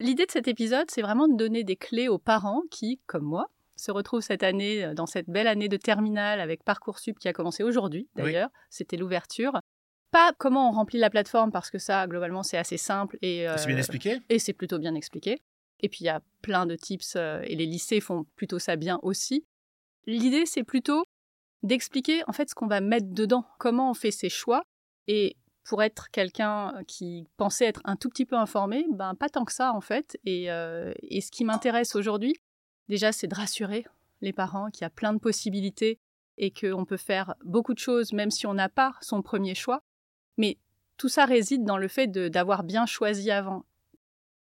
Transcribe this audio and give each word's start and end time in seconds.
L'idée 0.00 0.24
de 0.24 0.30
cet 0.30 0.48
épisode, 0.48 0.90
c'est 0.90 1.02
vraiment 1.02 1.28
de 1.28 1.36
donner 1.36 1.62
des 1.62 1.76
clés 1.76 2.08
aux 2.08 2.18
parents 2.18 2.62
qui, 2.70 3.00
comme 3.06 3.24
moi, 3.24 3.50
se 3.76 3.90
retrouvent 3.90 4.22
cette 4.22 4.42
année 4.42 4.84
euh, 4.84 4.94
dans 4.94 5.06
cette 5.06 5.28
belle 5.28 5.46
année 5.46 5.68
de 5.68 5.76
terminale 5.76 6.40
avec 6.40 6.64
Parcoursup 6.64 7.18
qui 7.18 7.28
a 7.28 7.32
commencé 7.32 7.62
aujourd'hui 7.62 8.08
d'ailleurs. 8.14 8.48
C'était 8.70 8.96
l'ouverture. 8.96 9.60
Pas 10.10 10.32
comment 10.38 10.70
on 10.70 10.72
remplit 10.72 10.98
la 10.98 11.10
plateforme 11.10 11.52
parce 11.52 11.70
que 11.70 11.78
ça, 11.78 12.06
globalement, 12.06 12.42
c'est 12.42 12.56
assez 12.56 12.78
simple 12.78 13.18
et 13.22 13.46
c'est 13.56 13.66
bien 13.66 13.76
euh, 13.76 13.78
expliqué. 13.78 14.18
et 14.28 14.38
c'est 14.38 14.54
plutôt 14.54 14.78
bien 14.78 14.94
expliqué. 14.94 15.40
Et 15.80 15.88
puis 15.88 16.00
il 16.00 16.04
y 16.04 16.10
a 16.10 16.20
plein 16.42 16.66
de 16.66 16.76
tips 16.76 17.14
euh, 17.16 17.42
et 17.44 17.54
les 17.54 17.66
lycées 17.66 18.00
font 18.00 18.24
plutôt 18.36 18.58
ça 18.58 18.76
bien 18.76 18.98
aussi. 19.02 19.44
L'idée, 20.06 20.46
c'est 20.46 20.64
plutôt 20.64 21.04
d'expliquer 21.62 22.22
en 22.26 22.32
fait 22.32 22.48
ce 22.48 22.54
qu'on 22.54 22.66
va 22.66 22.80
mettre 22.80 23.08
dedans, 23.10 23.44
comment 23.58 23.90
on 23.90 23.94
fait 23.94 24.10
ses 24.10 24.30
choix 24.30 24.62
et 25.06 25.36
pour 25.70 25.84
être 25.84 26.10
quelqu'un 26.10 26.74
qui 26.88 27.28
pensait 27.36 27.64
être 27.66 27.80
un 27.84 27.94
tout 27.94 28.08
petit 28.08 28.26
peu 28.26 28.34
informé, 28.36 28.84
ben 28.90 29.14
pas 29.14 29.28
tant 29.28 29.44
que 29.44 29.52
ça 29.52 29.72
en 29.72 29.80
fait. 29.80 30.18
Et, 30.24 30.50
euh, 30.50 30.92
et 31.04 31.20
ce 31.20 31.30
qui 31.30 31.44
m'intéresse 31.44 31.94
aujourd'hui, 31.94 32.34
déjà, 32.88 33.12
c'est 33.12 33.28
de 33.28 33.36
rassurer 33.36 33.84
les 34.20 34.32
parents 34.32 34.68
qu'il 34.72 34.82
y 34.82 34.84
a 34.84 34.90
plein 34.90 35.12
de 35.12 35.20
possibilités 35.20 36.00
et 36.38 36.50
qu'on 36.50 36.84
peut 36.84 36.96
faire 36.96 37.36
beaucoup 37.44 37.72
de 37.72 37.78
choses 37.78 38.12
même 38.12 38.32
si 38.32 38.48
on 38.48 38.54
n'a 38.54 38.68
pas 38.68 38.94
son 39.00 39.22
premier 39.22 39.54
choix. 39.54 39.84
Mais 40.38 40.58
tout 40.96 41.08
ça 41.08 41.24
réside 41.24 41.62
dans 41.64 41.78
le 41.78 41.86
fait 41.86 42.08
d'avoir 42.08 42.64
bien 42.64 42.84
choisi 42.84 43.30
avant. 43.30 43.64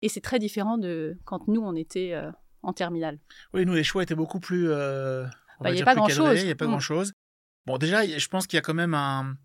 Et 0.00 0.08
c'est 0.08 0.22
très 0.22 0.38
différent 0.38 0.78
de 0.78 1.19
quand 1.27 1.47
nous, 1.47 1.60
on 1.60 1.74
était 1.77 2.14
euh, 2.14 2.30
en 2.62 2.72
terminale. 2.72 3.19
Oui, 3.52 3.66
nous, 3.66 3.74
les 3.74 3.84
choix 3.84 4.02
étaient 4.02 4.14
beaucoup 4.14 4.41
plus. 4.41 4.70
euh, 4.70 5.24
on 5.60 5.64
Bah, 5.64 5.69
va 5.69 5.70
il 5.72 5.74
y 5.74 5.77
a 5.77 5.77
dire 5.77 5.84
pas 5.84 5.92
plus 5.92 5.98
grand-chose. 6.00 6.24
cadrés, 6.24 6.41
Il 6.41 6.47
n'y 6.47 6.52
a 6.52 6.56
pas 6.56 6.64
Mm. 6.64 6.70
grand-chose. 6.70 7.12
Bon, 7.66 7.77
déjà, 7.77 8.06
je 8.06 8.28
pense 8.28 8.47
qu'il 8.47 8.56
y 8.56 8.60
a 8.60 8.62
quand 8.62 8.72
même 8.72 8.95
un. 8.95 9.36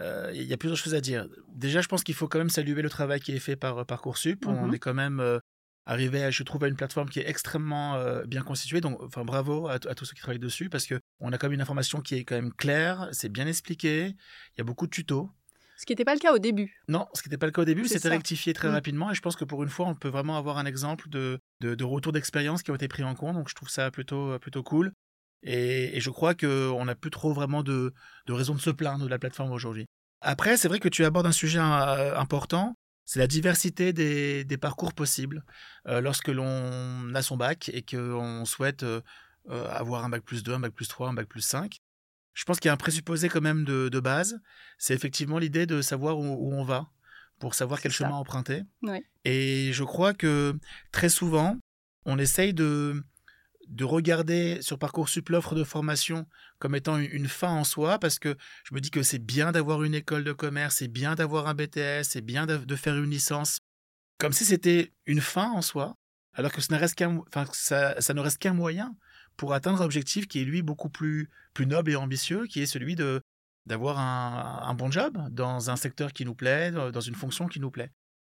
Euh, 0.00 0.30
Il 0.34 0.42
y 0.42 0.52
a 0.52 0.56
plusieurs 0.56 0.76
choses 0.78 0.94
à 0.94 1.00
dire. 1.00 1.26
Déjà, 1.54 1.80
je 1.80 1.88
pense 1.88 2.04
qu'il 2.04 2.14
faut 2.14 2.28
quand 2.28 2.38
même 2.38 2.50
saluer 2.50 2.82
le 2.82 2.90
travail 2.90 3.20
qui 3.20 3.32
est 3.32 3.38
fait 3.38 3.56
par 3.56 3.78
euh, 3.78 3.84
Parcoursup. 3.84 4.46
On 4.46 4.66
Mhm. 4.66 4.74
est 4.74 4.78
quand 4.78 4.94
même 4.94 5.20
euh, 5.20 5.38
arrivé, 5.86 6.22
à, 6.24 6.30
je 6.30 6.42
trouve, 6.42 6.64
à 6.64 6.68
une 6.68 6.76
plateforme 6.76 7.08
qui 7.08 7.20
est 7.20 7.28
extrêmement 7.28 7.94
euh, 7.94 8.24
bien 8.24 8.42
constituée. 8.42 8.80
Donc, 8.80 9.00
enfin, 9.02 9.24
bravo 9.24 9.68
à, 9.68 9.78
tous 9.78 10.04
ceux 10.04 10.14
qui 10.14 10.20
travaillent 10.20 10.38
dessus 10.38 10.68
parce 10.68 10.86
que 10.86 10.98
on 11.20 11.32
a 11.32 11.38
quand 11.38 11.46
même 11.46 11.54
une 11.54 11.60
information 11.60 12.00
qui 12.00 12.16
est 12.16 12.24
quand 12.24 12.34
même 12.36 12.52
claire, 12.52 13.08
c'est 13.12 13.28
bien 13.30 13.46
expliqué. 13.46 14.06
Il 14.54 14.58
y 14.58 14.60
a 14.60 14.64
beaucoup 14.64 14.86
de 14.86 14.90
tutos. 14.90 15.30
Ce 15.78 15.84
qui 15.84 15.92
n'était 15.92 16.06
pas 16.06 16.14
le 16.14 16.20
cas 16.20 16.32
au 16.32 16.38
début. 16.38 16.74
Non, 16.88 17.06
ce 17.12 17.20
qui 17.22 17.28
n'était 17.28 17.36
pas 17.36 17.44
le 17.46 17.52
cas 17.52 17.60
au 17.60 17.66
début, 17.66 17.86
C'est 17.86 17.94
c'était 17.98 18.08
rectifié 18.08 18.54
très 18.54 18.68
Mm. 18.68 18.72
rapidement. 18.72 19.10
Et 19.10 19.14
je 19.14 19.20
pense 19.20 19.36
que 19.36 19.44
pour 19.44 19.62
une 19.62 19.68
fois, 19.68 19.86
on 19.86 19.94
peut 19.94 20.08
vraiment 20.08 20.38
avoir 20.38 20.56
un 20.56 20.64
exemple 20.64 21.08
de, 21.10 21.38
de, 21.60 21.74
de 21.74 21.84
retour 21.84 22.12
d'expérience 22.12 22.62
qui 22.62 22.70
ont 22.70 22.74
été 22.74 22.88
pris 22.88 23.04
en 23.04 23.14
compte. 23.14 23.34
Donc 23.36 23.48
je 23.50 23.54
trouve 23.54 23.68
ça 23.68 23.90
plutôt, 23.90 24.38
plutôt 24.38 24.62
cool. 24.62 24.90
Et, 25.42 25.96
et 25.96 26.00
je 26.00 26.10
crois 26.10 26.34
qu'on 26.34 26.84
n'a 26.84 26.94
plus 26.94 27.10
trop 27.10 27.32
vraiment 27.32 27.62
de, 27.62 27.94
de 28.26 28.32
raison 28.32 28.54
de 28.54 28.60
se 28.60 28.70
plaindre 28.70 29.04
de 29.04 29.10
la 29.10 29.18
plateforme 29.18 29.52
aujourd'hui. 29.52 29.86
Après, 30.20 30.56
c'est 30.56 30.68
vrai 30.68 30.80
que 30.80 30.88
tu 30.88 31.04
abordes 31.04 31.26
un 31.26 31.32
sujet 31.32 31.60
euh, 31.60 32.18
important. 32.18 32.74
C'est 33.04 33.20
la 33.20 33.28
diversité 33.28 33.92
des, 33.92 34.44
des 34.44 34.56
parcours 34.56 34.92
possibles 34.92 35.44
euh, 35.86 36.00
lorsque 36.00 36.28
l'on 36.28 37.14
a 37.14 37.22
son 37.22 37.36
bac 37.36 37.70
et 37.72 37.82
qu'on 37.82 38.44
souhaite 38.44 38.82
euh, 38.82 39.00
avoir 39.46 40.04
un 40.04 40.08
bac 40.08 40.22
plus 40.22 40.42
2, 40.42 40.54
un 40.54 40.60
bac 40.60 40.72
plus 40.72 40.88
3, 40.88 41.10
un 41.10 41.14
bac 41.14 41.28
plus 41.28 41.42
5. 41.42 41.76
Je 42.32 42.44
pense 42.44 42.58
qu'il 42.58 42.68
y 42.68 42.70
a 42.70 42.74
un 42.74 42.78
présupposé 42.78 43.28
quand 43.28 43.40
même 43.40 43.64
de, 43.64 43.88
de 43.88 44.00
base. 44.00 44.40
C'est 44.78 44.94
effectivement 44.94 45.38
l'idée 45.38 45.66
de 45.66 45.80
savoir 45.80 46.18
où, 46.18 46.24
où 46.24 46.54
on 46.54 46.64
va 46.64 46.90
pour 47.38 47.54
savoir 47.54 47.80
quel 47.80 47.92
ça. 47.92 48.04
chemin 48.04 48.16
emprunter. 48.16 48.62
Et 49.24 49.70
je 49.72 49.84
crois 49.84 50.12
que 50.12 50.54
très 50.90 51.08
souvent, 51.08 51.56
on 52.04 52.18
essaye 52.18 52.54
de, 52.54 53.02
de 53.68 53.84
regarder 53.84 54.60
sur 54.62 54.78
Parcoursup 54.78 55.28
l'offre 55.28 55.54
de 55.54 55.64
formation 55.64 56.26
comme 56.58 56.74
étant 56.74 56.98
une, 56.98 57.28
fin 57.28 57.50
en 57.50 57.64
soi, 57.64 57.98
parce 57.98 58.18
que 58.18 58.36
je 58.64 58.74
me 58.74 58.80
dis 58.80 58.90
que 58.90 59.02
c'est 59.02 59.18
bien 59.18 59.52
d'avoir 59.52 59.82
une 59.82 59.94
école 59.94 60.24
de 60.24 60.32
commerce, 60.32 60.76
c'est 60.76 60.88
bien 60.88 61.14
d'avoir 61.14 61.48
un 61.48 61.54
BTS, 61.54 62.04
c'est 62.04 62.20
bien 62.20 62.46
de, 62.46 62.76
faire 62.76 62.96
une 62.96 63.10
licence, 63.10 63.58
comme 64.18 64.32
si 64.32 64.44
c'était 64.44 64.92
une 65.06 65.20
fin 65.20 65.50
en 65.50 65.62
soi, 65.62 65.96
alors 66.34 66.52
que, 66.52 66.60
ce 66.60 66.72
ne 66.72 66.78
reste 66.78 66.94
qu'un- 66.94 67.22
enfin, 67.28 67.44
ça, 67.52 68.00
ça 68.00 68.14
ne 68.14 68.20
reste 68.20 68.38
qu'un 68.38 68.54
moyen 68.54 68.94
pour 69.36 69.52
atteindre 69.52 69.82
un 69.82 69.84
objectif 69.84 70.26
qui 70.26 70.40
est 70.40 70.44
lui 70.44 70.62
beaucoup 70.62 70.88
plus, 70.88 71.28
plus 71.52 71.66
noble 71.66 71.90
et 71.90 71.96
ambitieux, 71.96 72.46
qui 72.46 72.62
est 72.62 72.66
celui 72.66 72.94
de 72.94 73.22
d'avoir 73.66 73.98
un, 73.98 74.62
un 74.62 74.74
bon 74.74 74.92
job 74.92 75.18
dans 75.32 75.70
un 75.70 75.76
secteur 75.76 76.12
qui 76.12 76.24
nous 76.24 76.36
plaît, 76.36 76.70
dans 76.70 77.00
une 77.00 77.16
fonction 77.16 77.48
qui 77.48 77.58
nous 77.58 77.72
plaît. 77.72 77.90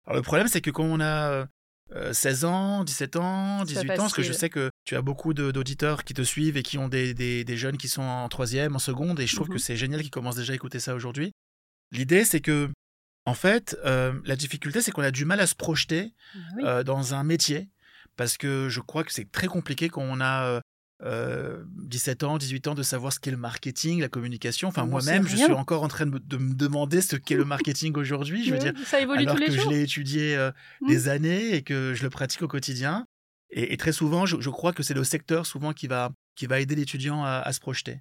Alors 0.05 0.15
le 0.15 0.21
problème, 0.21 0.47
c'est 0.47 0.61
que 0.61 0.71
quand 0.71 0.85
on 0.85 1.01
a 1.01 1.47
euh, 1.95 2.13
16 2.13 2.45
ans, 2.45 2.83
17 2.83 3.15
ans, 3.15 3.59
C'est 3.67 3.73
pas 3.75 3.81
18 3.81 3.91
ans, 3.91 3.95
parce 3.97 4.13
que 4.13 4.21
je 4.21 4.33
sais 4.33 4.49
que 4.49 4.69
tu 4.85 4.95
as 4.95 5.01
beaucoup 5.01 5.33
d'auditeurs 5.33 6.03
qui 6.03 6.13
te 6.13 6.21
suivent 6.21 6.57
et 6.57 6.63
qui 6.63 6.77
ont 6.77 6.87
des, 6.89 7.13
des- 7.13 7.43
des 7.43 7.57
jeunes 7.57 7.77
qui 7.77 7.87
sont 7.87 8.01
en 8.01 8.27
troisième, 8.29 8.75
en 8.75 8.79
seconde, 8.79 9.19
et 9.19 9.27
je 9.27 9.35
trouve 9.35 9.47
Mhm. 9.49 9.53
que 9.55 9.59
c'est 9.59 9.75
génial 9.77 10.01
qu'ils 10.01 10.11
commencent 10.11 10.35
déjà 10.35 10.53
à 10.53 10.55
écouter 10.55 10.79
ça 10.79 10.95
aujourd'hui. 10.95 11.31
L'idée, 11.91 12.25
c'est 12.25 12.41
que, 12.41 12.69
en 13.25 13.33
fait, 13.33 13.77
euh, 13.85 14.13
la 14.25 14.35
difficulté, 14.35 14.81
c'est 14.81 14.91
qu'on 14.91 15.01
a 15.03 15.11
du 15.11 15.25
mal 15.25 15.39
à 15.39 15.47
se 15.47 15.55
projeter 15.55 16.13
Oui. 16.55 16.63
euh, 16.65 16.83
dans 16.83 17.13
un 17.13 17.23
métier, 17.23 17.69
parce 18.15 18.37
que 18.37 18.67
je 18.69 18.79
crois 18.81 19.03
que 19.03 19.13
c'est 19.13 19.31
très 19.31 19.47
compliqué 19.47 19.89
quand 19.89 20.01
on 20.03 20.19
a 20.21 20.61
euh, 21.03 21.59
euh, 21.59 21.63
17 21.83 22.23
ans, 22.23 22.37
18 22.37 22.67
ans, 22.67 22.75
de 22.75 22.83
savoir 22.83 23.13
ce 23.13 23.19
qu'est 23.19 23.31
le 23.31 23.37
marketing, 23.37 24.01
la 24.01 24.09
communication. 24.09 24.67
Enfin, 24.67 24.85
moi-même, 24.85 25.27
je 25.27 25.37
suis 25.37 25.51
encore 25.51 25.83
en 25.83 25.87
train 25.87 26.05
de 26.05 26.11
me, 26.11 26.19
de 26.19 26.37
me 26.37 26.53
demander 26.55 27.01
ce 27.01 27.15
qu'est 27.15 27.35
le 27.35 27.45
marketing 27.45 27.95
aujourd'hui. 27.97 28.43
Je 28.43 28.53
veux 28.53 28.59
dire, 28.59 28.73
ça 28.85 28.99
évolue 28.99 29.21
alors 29.23 29.35
tous 29.35 29.41
les 29.41 29.45
que 29.47 29.51
je 29.53 29.59
jours. 29.61 29.71
l'ai 29.71 29.81
étudié 29.83 30.35
euh, 30.35 30.51
Mm. 30.81 30.87
des 30.87 31.09
années 31.09 31.53
et 31.55 31.61
que 31.63 31.93
je 31.93 32.03
le 32.03 32.09
pratique 32.09 32.41
au 32.41 32.47
quotidien. 32.47 33.05
Et, 33.51 33.73
et 33.73 33.77
très 33.77 33.91
souvent, 33.93 34.25
je, 34.25 34.37
je 34.41 34.49
crois 34.49 34.73
que 34.73 34.83
c'est 34.83 34.93
le 34.95 35.03
secteur 35.03 35.45
souvent 35.45 35.71
qui 35.73 35.87
va, 35.87 36.11
qui 36.35 36.47
va 36.47 36.59
aider 36.59 36.75
l'étudiant 36.75 37.23
à, 37.23 37.41
à 37.45 37.53
se 37.53 37.59
projeter. 37.59 37.99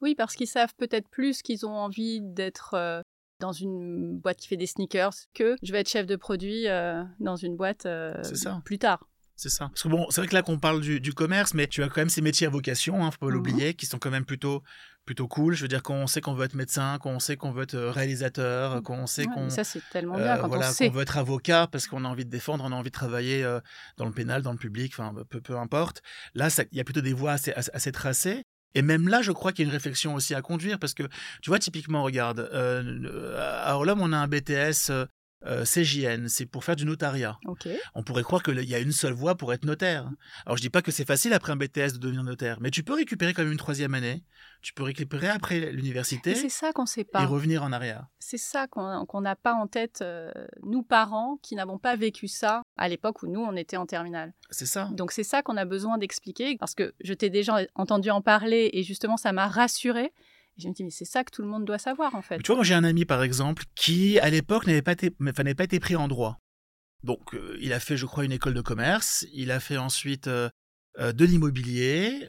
Oui, 0.00 0.14
parce 0.16 0.34
qu'ils 0.34 0.48
savent 0.48 0.74
peut-être 0.76 1.08
plus 1.08 1.42
qu'ils 1.42 1.64
ont 1.64 1.74
envie 1.76 2.20
d'être 2.22 2.74
euh, 2.74 3.00
dans 3.40 3.52
une 3.52 4.18
boîte 4.18 4.38
qui 4.38 4.48
fait 4.48 4.56
des 4.56 4.66
sneakers 4.66 5.14
que 5.34 5.56
je 5.62 5.72
vais 5.72 5.80
être 5.80 5.88
chef 5.88 6.06
de 6.06 6.16
produit 6.16 6.64
dans 7.20 7.36
une 7.36 7.56
boîte 7.56 7.88
ça. 8.34 8.60
plus 8.64 8.78
tard. 8.78 9.08
C'est 9.42 9.48
ça. 9.48 9.66
Parce 9.70 9.82
que 9.82 9.88
bon, 9.88 10.06
c'est 10.10 10.20
vrai 10.20 10.28
que 10.28 10.34
là 10.34 10.42
qu'on 10.42 10.60
parle 10.60 10.80
du, 10.80 11.00
du 11.00 11.12
commerce, 11.14 11.52
mais 11.52 11.66
tu 11.66 11.82
as 11.82 11.88
quand 11.88 12.00
même 12.00 12.08
ces 12.10 12.20
métiers 12.20 12.46
à 12.46 12.50
vocation, 12.50 13.04
hein, 13.04 13.10
faut 13.10 13.18
pas 13.18 13.26
Mhm. 13.26 13.32
l'oublier, 13.32 13.74
qui 13.74 13.86
sont 13.86 13.98
quand 13.98 14.10
même 14.10 14.24
plutôt, 14.24 14.62
plutôt 15.04 15.26
cool. 15.26 15.54
Je 15.54 15.62
veux 15.62 15.68
dire, 15.68 15.82
quand 15.82 15.94
on 15.96 16.06
sait 16.06 16.20
qu'on 16.20 16.34
veut 16.34 16.44
être 16.44 16.54
médecin, 16.54 16.98
quand 17.02 17.10
on 17.10 17.18
sait 17.18 17.36
qu'on 17.36 17.50
veut 17.50 17.64
être 17.64 17.74
euh, 17.74 17.90
réalisateur, 17.90 18.80
quand 18.84 18.94
on 18.94 19.08
sait 19.08 19.26
Ouais, 19.26 19.34
qu'on 19.34 19.50
ça, 19.50 19.64
c'est 19.64 19.82
tellement 19.90 20.14
euh, 20.14 20.22
bien 20.22 20.38
quand 20.38 20.46
voilà, 20.46 20.68
on 20.70 20.72
sait. 20.72 20.86
qu'on 20.86 20.92
veut 20.94 21.02
être 21.02 21.16
avocat 21.18 21.66
parce 21.72 21.88
qu'on 21.88 22.04
a 22.04 22.08
envie 22.08 22.24
de 22.24 22.30
défendre, 22.30 22.62
on 22.64 22.70
a 22.70 22.76
envie 22.76 22.90
de 22.90 22.94
travailler 22.94 23.42
euh, 23.42 23.58
dans 23.96 24.06
le 24.06 24.12
pénal, 24.12 24.42
dans 24.42 24.52
le 24.52 24.58
public, 24.58 24.92
enfin 24.96 25.12
peu, 25.28 25.40
peu 25.40 25.56
importe. 25.58 26.02
Là, 26.34 26.46
il 26.70 26.78
y 26.78 26.80
a 26.80 26.84
plutôt 26.84 27.00
des 27.00 27.12
voies 27.14 27.32
assez, 27.32 27.52
assez, 27.52 27.90
tracées. 27.90 28.44
Et 28.76 28.82
même 28.82 29.08
là, 29.08 29.22
je 29.22 29.32
crois 29.32 29.50
qu'il 29.52 29.64
y 29.64 29.66
a 29.66 29.70
une 29.70 29.74
réflexion 29.74 30.14
aussi 30.14 30.36
à 30.36 30.40
conduire 30.40 30.78
parce 30.78 30.94
que, 30.94 31.02
tu 31.42 31.50
vois, 31.50 31.58
typiquement, 31.58 32.04
regarde, 32.04 32.48
euh, 32.54 33.36
à 33.64 33.74
Orlum, 33.74 34.00
on 34.00 34.12
a 34.12 34.16
un 34.18 34.28
BTS 34.28 34.92
euh, 35.46 35.64
CJN, 35.64 36.28
c'est 36.28 36.46
pour 36.46 36.64
faire 36.64 36.76
du 36.76 36.84
notariat. 36.84 37.38
On 37.94 38.02
pourrait 38.02 38.22
croire 38.22 38.42
qu'il 38.42 38.62
y 38.62 38.74
a 38.74 38.78
une 38.78 38.92
seule 38.92 39.12
voie 39.12 39.34
pour 39.36 39.52
être 39.52 39.64
notaire. 39.64 40.10
Alors 40.46 40.56
je 40.56 40.62
dis 40.62 40.70
pas 40.70 40.82
que 40.82 40.90
c'est 40.90 41.04
facile 41.04 41.32
après 41.32 41.52
un 41.52 41.56
BTS 41.56 41.94
de 41.94 41.98
devenir 41.98 42.22
notaire, 42.22 42.58
mais 42.60 42.70
tu 42.70 42.82
peux 42.82 42.94
récupérer 42.94 43.34
quand 43.34 43.42
même 43.42 43.52
une 43.52 43.58
troisième 43.58 43.94
année, 43.94 44.22
tu 44.62 44.72
peux 44.72 44.82
récupérer 44.82 45.28
après 45.28 45.72
l'université 45.72 46.30
Et 46.30 46.34
c'est 46.34 46.48
ça 46.48 46.72
qu'on 46.72 46.86
sait 46.86 47.00
et 47.02 47.04
pas. 47.04 47.26
revenir 47.26 47.62
en 47.62 47.72
arrière. 47.72 48.06
C'est 48.18 48.38
ça 48.38 48.66
qu'on 48.68 49.04
qu'on 49.06 49.20
n'a 49.20 49.36
pas 49.36 49.54
en 49.54 49.66
tête, 49.66 50.00
euh, 50.02 50.30
nous 50.62 50.82
parents, 50.82 51.38
qui 51.42 51.54
n'avons 51.56 51.78
pas 51.78 51.96
vécu 51.96 52.28
ça 52.28 52.62
à 52.76 52.88
l'époque 52.88 53.22
où 53.22 53.26
nous, 53.26 53.40
on 53.40 53.56
était 53.56 53.76
en 53.76 53.86
terminale. 53.86 54.32
C'est 54.50 54.66
ça. 54.66 54.88
Donc 54.92 55.12
c'est 55.12 55.24
ça 55.24 55.42
qu'on 55.42 55.56
a 55.56 55.64
besoin 55.64 55.98
d'expliquer, 55.98 56.56
parce 56.58 56.74
que 56.74 56.94
je 57.02 57.14
t'ai 57.14 57.30
déjà 57.30 57.58
entendu 57.74 58.10
en 58.10 58.22
parler, 58.22 58.70
et 58.72 58.82
justement, 58.82 59.16
ça 59.16 59.32
m'a 59.32 59.48
rassurée. 59.48 60.12
Et 60.58 60.62
je 60.62 60.68
me 60.68 60.74
dis, 60.74 60.84
mais 60.84 60.90
c'est 60.90 61.04
ça 61.06 61.24
que 61.24 61.30
tout 61.30 61.42
le 61.42 61.48
monde 61.48 61.64
doit 61.64 61.78
savoir, 61.78 62.14
en 62.14 62.22
fait. 62.22 62.38
Tu 62.38 62.46
vois, 62.48 62.56
moi 62.56 62.64
j'ai 62.64 62.74
un 62.74 62.84
ami 62.84 63.04
par 63.04 63.22
exemple 63.22 63.64
qui 63.74 64.18
à 64.18 64.28
l'époque 64.30 64.66
n'avait 64.66 64.82
pas 64.82 64.92
été, 64.92 65.10
enfin, 65.26 65.44
pas 65.54 65.64
été 65.64 65.80
pris 65.80 65.96
en 65.96 66.08
droit. 66.08 66.38
Donc 67.04 67.34
euh, 67.34 67.56
il 67.60 67.72
a 67.72 67.80
fait, 67.80 67.96
je 67.96 68.06
crois, 68.06 68.24
une 68.24 68.32
école 68.32 68.54
de 68.54 68.60
commerce. 68.60 69.26
Il 69.32 69.50
a 69.50 69.60
fait 69.60 69.78
ensuite 69.78 70.28
euh, 70.28 70.48
euh, 70.98 71.12
de 71.12 71.24
l'immobilier 71.24 72.26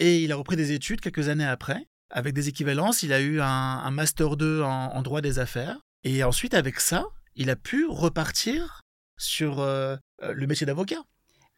et 0.00 0.22
il 0.22 0.32
a 0.32 0.36
repris 0.36 0.56
des 0.56 0.72
études 0.72 1.00
quelques 1.00 1.28
années 1.28 1.46
après. 1.46 1.86
Avec 2.10 2.34
des 2.34 2.48
équivalences, 2.48 3.02
il 3.04 3.12
a 3.12 3.20
eu 3.20 3.40
un, 3.40 3.46
un 3.46 3.90
master 3.90 4.36
2 4.36 4.60
en, 4.62 4.68
en 4.94 5.02
droit 5.02 5.20
des 5.22 5.38
affaires. 5.38 5.78
Et 6.04 6.24
ensuite, 6.24 6.52
avec 6.54 6.78
ça, 6.80 7.06
il 7.36 7.48
a 7.48 7.56
pu 7.56 7.86
repartir 7.86 8.80
sur 9.18 9.64
le 9.64 10.46
métier 10.46 10.66
d'avocat. 10.66 11.02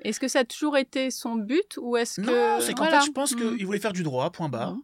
Est-ce 0.01 0.21
que 0.21 0.29
ça 0.29 0.41
a 0.41 0.45
toujours 0.45 0.77
été 0.77 1.11
son 1.11 1.35
but, 1.37 1.79
ou 1.81 1.97
est-ce 1.97 2.21
que... 2.21 2.27
Non, 2.27 2.61
c'est 2.61 2.75
qu'en 2.75 2.85
Voilà. 2.85 3.01
fait, 3.01 3.07
je 3.07 3.11
pense 3.13 3.33
Mm. 3.33 3.57
qu'il 3.57 3.65
voulait 3.67 3.79
faire 3.81 3.93
du 3.95 4.03
droit, 4.03 4.31
point 4.31 4.49
barre. 4.49 4.75
Mhm. 4.75 4.83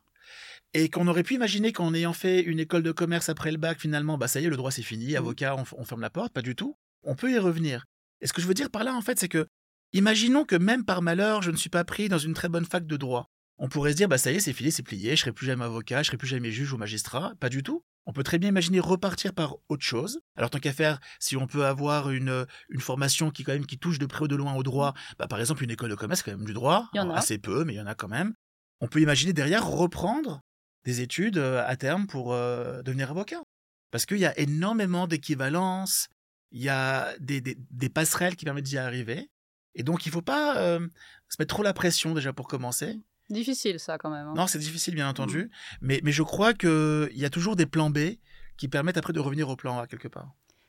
Et 0.73 0.89
qu'on 0.89 1.09
aurait 1.09 1.25
pu 1.25 1.35
imaginer 1.35 1.73
qu'en 1.73 1.93
ayant 1.95 2.13
fait 2.13 2.41
une 2.43 2.61
école 2.61 2.83
de 2.83 2.93
commerce 2.93 3.29
après 3.29 3.51
le 3.51 3.57
bac, 3.59 3.81
finalement, 3.81 4.17
bah 4.19 4.29
ça 4.29 4.41
y 4.41 4.45
est, 4.45 4.49
le 4.51 4.57
droit 4.57 4.71
c'est 4.71 4.83
fini, 4.83 5.09
Mhm. 5.11 5.17
avocat, 5.17 5.57
on, 5.57 5.85
ferme 5.85 6.01
la 6.01 6.11
porte, 6.11 6.33
pas 6.33 6.43
du 6.43 6.55
tout. 6.55 6.77
On 7.03 7.17
peut 7.17 7.33
y 7.33 7.39
revenir. 7.39 7.85
Et 8.21 8.27
ce 8.27 8.33
que 8.33 8.41
je 8.41 8.47
veux 8.47 8.55
dire 8.55 8.71
par 8.71 8.85
là, 8.85 8.95
en 8.95 9.01
fait, 9.01 9.19
c'est 9.19 9.29
que, 9.29 9.47
imaginons 9.93 10.45
que 10.45 10.55
même 10.57 10.85
par 10.85 11.03
malheur, 11.03 11.43
je 11.43 11.51
ne 11.51 11.57
suis 11.57 11.71
pas 11.71 11.85
pris 11.85 12.09
dans 12.09 12.19
une 12.19 12.35
très 12.35 12.49
bonne 12.49 12.65
fac 12.67 12.87
de 12.87 12.97
droit. 12.97 13.27
On 13.59 13.69
pourrait 13.69 13.93
se 13.93 13.97
dire, 13.97 14.09
bah 14.09 14.17
ça 14.19 14.31
y 14.31 14.37
est, 14.37 14.41
c'est 14.41 14.53
fini, 14.53 14.71
c'est 14.71 14.83
plié, 14.83 15.17
je 15.17 15.21
serai 15.23 15.33
plus 15.33 15.47
jamais 15.47 15.65
avocat, 15.65 16.03
je 16.03 16.07
serai 16.09 16.17
plus 16.17 16.29
jamais 16.29 16.51
juge 16.53 16.73
ou 16.73 16.79
magistrat. 16.79 17.33
Pas 17.41 17.49
du 17.49 17.63
tout. 17.63 17.83
On 18.07 18.13
peut 18.13 18.23
très 18.23 18.39
bien 18.39 18.49
imaginer 18.49 18.81
repartir 18.81 19.35
par 19.35 19.57
autre 19.69 19.85
chose. 19.85 20.21
Alors 20.37 20.49
tant 20.51 20.59
qu'à 20.61 20.73
faire, 20.73 21.01
si 21.19 21.37
on 21.37 21.47
peut 21.47 21.67
avoir 21.67 22.11
une, 22.11 22.47
une 22.71 22.81
formation 22.81 23.31
qui 23.31 23.45
quand 23.45 23.53
même 23.53 23.67
qui 23.67 23.79
touche 23.79 23.99
de 23.99 24.07
près 24.07 24.25
ou 24.25 24.29
de 24.29 24.37
loin 24.37 24.55
au 24.55 24.63
droit, 24.63 24.95
bah, 25.19 25.27
par 25.29 25.39
exemple 25.41 25.63
une 25.65 25.71
école 25.71 25.91
de 25.91 25.95
commerce, 25.95 26.23
quand 26.23 26.31
même 26.31 26.45
du 26.47 26.55
droit. 26.55 26.89
Il 26.95 26.99
y 26.99 27.01
en 27.01 27.11
a. 27.11 27.17
Assez 27.19 27.39
peu, 27.39 27.65
mais 27.65 27.75
il 27.75 27.77
y 27.77 27.81
en 27.81 27.87
a 27.87 27.95
quand 27.95 28.09
même. 28.09 28.33
On 28.81 28.87
peut 28.89 29.01
imaginer 29.01 29.33
derrière 29.35 29.67
reprendre 29.67 30.41
des 30.85 31.01
études 31.01 31.39
à 31.39 31.77
terme 31.77 32.07
pour 32.07 32.33
devenir 32.33 33.11
avocat. 33.11 33.43
Parce 33.91 34.07
qu'il 34.07 34.19
y 34.19 34.27
a 34.27 34.39
énormément 34.39 35.07
d'équivalences, 35.07 36.09
il 36.53 36.63
y 36.63 36.69
a 36.69 37.13
des, 37.19 37.41
des, 37.41 37.89
passerelles 37.89 38.37
qui 38.37 38.45
permettent 38.45 38.65
d'y 38.65 38.79
arriver. 38.79 39.31
Et 39.75 39.83
donc, 39.83 40.05
il 40.07 40.09
ne 40.09 40.13
faut 40.13 40.23
pas 40.23 40.59
euh, 40.59 40.81
se 41.29 41.37
mettre 41.39 41.55
trop 41.55 41.63
la 41.63 41.73
pression 41.73 42.15
déjà 42.15 42.33
pour 42.33 42.49
commencer. 42.49 42.99
Difficile 43.29 43.79
ça 43.79 43.99
quand 43.99 44.11
même. 44.11 44.27
Hein. 44.27 44.35
Non, 44.37 44.47
c'est 44.47 44.59
difficile 44.59 44.95
bien 44.95 45.09
entendu. 45.09 45.45
Mmh. 45.45 45.49
Mais, 45.83 46.01
mais 46.03 46.13
je 46.13 46.23
crois 46.23 46.53
qu'il 46.55 47.11
y 47.13 47.25
a 47.25 47.31
toujours 47.31 47.55
des 47.55 47.67
plans 47.67 47.91
B 47.91 47.99
qui 48.57 48.69
permettent 48.69 48.97
après 48.97 49.13
de 49.13 49.21
revenir 49.21 49.49
au 49.49 49.57
plan 49.57 49.79
A 49.79 49.87
quelque 49.87 50.09
part. 50.09 50.35